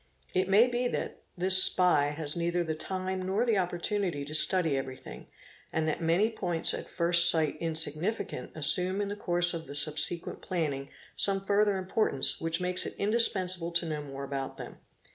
[0.33, 4.75] It may be that this spy has neither the time nor the opportunity to study
[4.75, 5.27] everything,
[5.71, 10.41] and that many points at first sight insignificant assume in the course of the subsequent
[10.41, 14.79] planning some further importance which / makes it indispensable to know more about them.